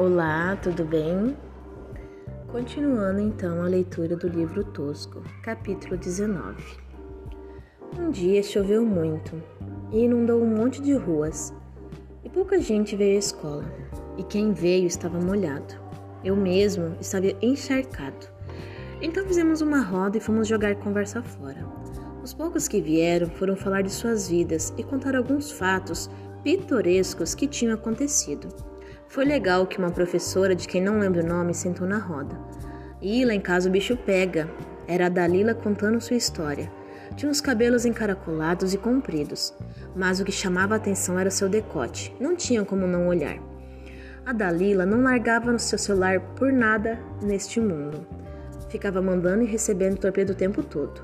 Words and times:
Olá, 0.00 0.56
tudo 0.56 0.82
bem? 0.82 1.36
Continuando 2.50 3.20
então 3.20 3.62
a 3.62 3.66
leitura 3.66 4.16
do 4.16 4.28
livro 4.28 4.64
Tosco, 4.64 5.22
capítulo 5.42 5.98
19. 5.98 6.56
Um 7.98 8.10
dia 8.10 8.42
choveu 8.42 8.82
muito 8.82 9.42
e 9.92 10.04
inundou 10.04 10.40
um 10.40 10.56
monte 10.56 10.80
de 10.80 10.94
ruas, 10.94 11.52
e 12.24 12.30
pouca 12.30 12.58
gente 12.58 12.96
veio 12.96 13.16
à 13.16 13.18
escola, 13.18 13.64
e 14.16 14.22
quem 14.22 14.54
veio 14.54 14.86
estava 14.86 15.20
molhado. 15.20 15.74
Eu 16.24 16.34
mesmo 16.34 16.96
estava 16.98 17.26
encharcado. 17.42 18.26
Então 19.02 19.26
fizemos 19.26 19.60
uma 19.60 19.82
roda 19.82 20.16
e 20.16 20.20
fomos 20.20 20.48
jogar 20.48 20.76
conversa 20.76 21.22
fora. 21.22 21.62
Os 22.24 22.32
poucos 22.32 22.66
que 22.66 22.80
vieram 22.80 23.28
foram 23.28 23.54
falar 23.54 23.82
de 23.82 23.90
suas 23.90 24.30
vidas 24.30 24.72
e 24.78 24.82
contar 24.82 25.14
alguns 25.14 25.52
fatos 25.52 26.08
pitorescos 26.42 27.34
que 27.34 27.46
tinham 27.46 27.74
acontecido. 27.74 28.69
Foi 29.10 29.24
legal 29.24 29.66
que 29.66 29.76
uma 29.76 29.90
professora, 29.90 30.54
de 30.54 30.68
quem 30.68 30.80
não 30.80 31.00
lembro 31.00 31.20
o 31.20 31.26
nome, 31.26 31.52
sentou 31.52 31.84
na 31.84 31.98
roda. 31.98 32.38
E 33.02 33.24
lá 33.24 33.34
em 33.34 33.40
casa 33.40 33.68
o 33.68 33.72
bicho 33.72 33.96
pega. 33.96 34.48
Era 34.86 35.06
a 35.06 35.08
Dalila 35.08 35.52
contando 35.52 36.00
sua 36.00 36.14
história. 36.14 36.70
Tinha 37.16 37.30
os 37.30 37.40
cabelos 37.40 37.84
encaracolados 37.84 38.72
e 38.72 38.78
compridos, 38.78 39.52
mas 39.96 40.20
o 40.20 40.24
que 40.24 40.30
chamava 40.30 40.74
a 40.74 40.76
atenção 40.76 41.18
era 41.18 41.28
seu 41.28 41.48
decote. 41.48 42.14
Não 42.20 42.36
tinha 42.36 42.64
como 42.64 42.86
não 42.86 43.08
olhar. 43.08 43.36
A 44.24 44.32
Dalila 44.32 44.86
não 44.86 45.02
largava 45.02 45.50
no 45.50 45.58
seu 45.58 45.76
celular 45.76 46.20
por 46.36 46.52
nada 46.52 46.96
neste 47.20 47.60
mundo. 47.60 48.06
Ficava 48.68 49.02
mandando 49.02 49.42
e 49.42 49.46
recebendo 49.46 49.98
torpedo 49.98 50.34
o 50.34 50.36
tempo 50.36 50.62
todo. 50.62 51.02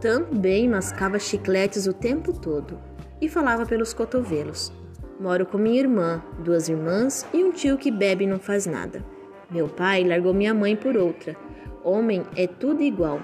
Também 0.00 0.68
mascava 0.68 1.18
chicletes 1.18 1.88
o 1.88 1.92
tempo 1.92 2.32
todo 2.32 2.78
e 3.20 3.28
falava 3.28 3.66
pelos 3.66 3.92
cotovelos. 3.92 4.72
Moro 5.20 5.44
com 5.44 5.58
minha 5.58 5.78
irmã, 5.78 6.22
duas 6.38 6.70
irmãs 6.70 7.26
e 7.34 7.44
um 7.44 7.52
tio 7.52 7.76
que 7.76 7.90
bebe 7.90 8.24
e 8.24 8.26
não 8.26 8.38
faz 8.38 8.64
nada. 8.64 9.04
Meu 9.50 9.68
pai 9.68 10.02
largou 10.02 10.32
minha 10.32 10.54
mãe 10.54 10.74
por 10.74 10.96
outra. 10.96 11.36
Homem 11.84 12.22
é 12.34 12.46
tudo 12.46 12.82
igual. 12.82 13.20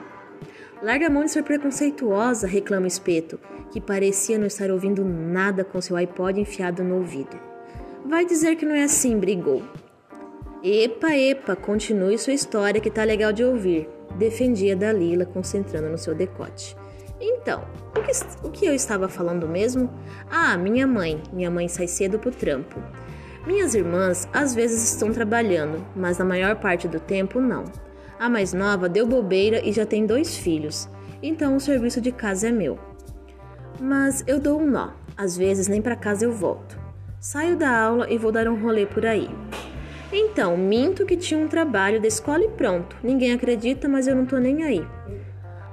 Larga 0.83 1.07
a 1.07 1.11
mão 1.11 1.25
de 1.25 1.31
ser 1.31 1.43
preconceituosa, 1.43 2.47
reclama 2.47 2.85
o 2.85 2.87
espeto, 2.87 3.41
que 3.71 3.81
parecia 3.81 4.39
não 4.39 4.47
estar 4.47 4.71
ouvindo 4.71 5.03
nada 5.07 5.65
com 5.65 5.81
seu 5.81 5.97
iPod 5.97 6.39
enfiado 6.39 6.85
no 6.85 6.97
ouvido. 6.97 7.41
Vai 8.05 8.27
dizer 8.27 8.57
que 8.57 8.67
não 8.67 8.75
é 8.75 8.83
assim, 8.83 9.19
brigou. 9.19 9.63
Epa, 10.63 11.17
epa, 11.17 11.57
continue 11.57 12.19
sua 12.19 12.35
história 12.35 12.79
que 12.79 12.91
tá 12.91 13.05
legal 13.05 13.33
de 13.33 13.43
ouvir, 13.43 13.89
defendia 14.19 14.77
Dalila, 14.77 15.25
concentrando 15.25 15.89
no 15.89 15.97
seu 15.97 16.15
decote. 16.15 16.77
Então, 17.47 17.63
o 17.97 18.03
que, 18.03 18.13
o 18.43 18.51
que 18.51 18.67
eu 18.67 18.75
estava 18.75 19.09
falando 19.09 19.47
mesmo? 19.47 19.89
Ah, 20.29 20.59
minha 20.59 20.85
mãe. 20.85 21.23
Minha 21.33 21.49
mãe 21.49 21.69
sai 21.69 21.87
cedo 21.87 22.19
pro 22.19 22.33
trampo. 22.33 22.83
Minhas 23.47 23.73
irmãs 23.73 24.29
às 24.33 24.53
vezes 24.53 24.83
estão 24.83 25.13
trabalhando, 25.13 25.87
mas 25.95 26.19
na 26.19 26.25
maior 26.25 26.57
parte 26.57 26.89
do 26.89 26.99
tempo 26.99 27.41
não. 27.41 27.63
A 28.19 28.29
mais 28.29 28.53
nova 28.53 28.89
deu 28.89 29.07
bobeira 29.07 29.65
e 29.65 29.71
já 29.71 29.87
tem 29.87 30.05
dois 30.05 30.37
filhos, 30.37 30.89
então 31.23 31.55
o 31.55 31.61
serviço 31.61 32.01
de 32.01 32.11
casa 32.11 32.49
é 32.49 32.51
meu. 32.51 32.81
Mas 33.81 34.25
eu 34.27 34.41
dou 34.41 34.61
um 34.61 34.69
nó, 34.69 34.89
às 35.17 35.37
vezes 35.37 35.69
nem 35.69 35.81
para 35.81 35.95
casa 35.95 36.25
eu 36.25 36.33
volto. 36.33 36.77
Saio 37.21 37.57
da 37.57 37.71
aula 37.81 38.11
e 38.11 38.19
vou 38.19 38.33
dar 38.33 38.49
um 38.49 38.61
rolê 38.61 38.87
por 38.87 39.07
aí. 39.07 39.31
Então, 40.13 40.57
minto 40.57 41.07
que 41.07 41.17
tinha 41.17 41.39
um 41.39 41.47
trabalho 41.47 42.01
da 42.01 42.09
escola 42.09 42.43
e 42.43 42.49
pronto. 42.49 42.97
Ninguém 43.05 43.33
acredita, 43.33 43.89
mas 43.89 44.09
eu 44.09 44.17
não 44.17 44.27
tô 44.27 44.37
nem 44.39 44.65
aí. 44.65 44.85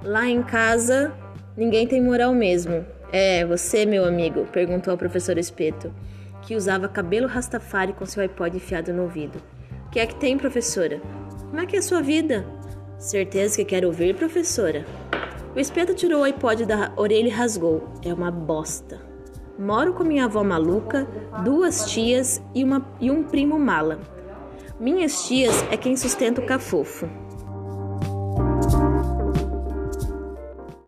Lá 0.03 0.27
em 0.27 0.43
casa, 0.43 1.11
Ninguém 1.55 1.87
tem 1.87 2.01
moral 2.01 2.33
mesmo. 2.33 2.83
É, 3.11 3.45
você, 3.45 3.85
meu 3.85 4.05
amigo? 4.05 4.45
perguntou 4.51 4.91
a 4.91 4.97
professora 4.97 5.39
Espeto, 5.39 5.93
que 6.41 6.55
usava 6.55 6.87
cabelo 6.87 7.27
rastafari 7.27 7.93
com 7.93 8.07
seu 8.07 8.23
iPod 8.23 8.57
enfiado 8.57 8.91
no 8.91 9.03
ouvido. 9.03 9.39
O 9.85 9.89
que 9.91 9.99
é 9.99 10.07
que 10.07 10.15
tem, 10.15 10.35
professora? 10.35 10.99
Como 11.41 11.59
é 11.59 11.65
que 11.67 11.75
é 11.75 11.79
a 11.79 11.83
sua 11.83 12.01
vida? 12.01 12.43
Certeza 12.97 13.57
que 13.57 13.65
quer 13.65 13.85
ouvir, 13.85 14.15
professora? 14.15 14.83
O 15.55 15.59
espeto 15.59 15.93
tirou 15.93 16.21
o 16.21 16.23
iPod 16.23 16.65
da 16.65 16.91
orelha 16.95 17.27
e 17.27 17.29
rasgou. 17.29 17.87
É 18.03 18.11
uma 18.11 18.31
bosta. 18.31 18.99
Moro 19.59 19.93
com 19.93 20.03
minha 20.03 20.25
avó 20.25 20.43
maluca, 20.43 21.07
duas 21.43 21.91
tias 21.91 22.41
e, 22.55 22.63
uma, 22.63 22.83
e 22.99 23.11
um 23.11 23.21
primo 23.21 23.59
mala. 23.59 23.99
Minhas 24.79 25.27
tias 25.27 25.63
é 25.71 25.77
quem 25.77 25.95
sustenta 25.95 26.41
o 26.41 26.45
cafofo. 26.47 27.07